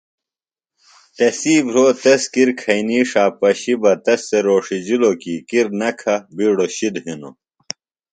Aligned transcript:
تسی 1.15 1.55
بھروۡ 1.65 1.91
تس 2.01 2.23
کِر 2.33 2.49
کھئینی 2.59 2.99
ݜا 3.09 3.25
پشیۡ 3.39 3.79
بہ 3.81 3.91
تس 4.05 4.21
تھےۡ 4.27 4.43
روݜِجِلوۡ 4.45 5.17
کی 5.21 5.35
کِر 5.49 5.67
نہ 5.79 5.89
کھہ 5.99 6.15
بیڈوۡ 6.35 6.71
شِد 6.75 6.95
ہِنوۡ۔ 7.05 7.35